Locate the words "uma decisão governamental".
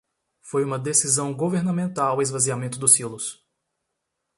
0.65-2.17